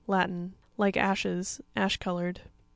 [0.07, 0.53] —Latin.
[0.79, 2.41] Like ashes; ash colored.